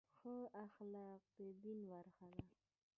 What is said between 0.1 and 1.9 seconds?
ښه اخلاق د دین